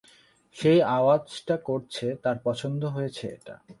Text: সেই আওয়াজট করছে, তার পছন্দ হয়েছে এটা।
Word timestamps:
সেই 0.55 0.81
আওয়াজট 0.81 1.49
করছে, 1.63 2.15
তার 2.23 2.37
পছন্দ 2.43 2.85
হয়েছে 2.85 3.27
এটা। 3.27 3.61